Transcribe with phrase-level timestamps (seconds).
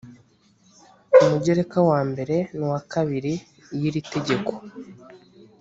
[1.13, 3.33] ku mugereka wa mbere n uwa kabiri
[3.79, 4.53] y iri tegeko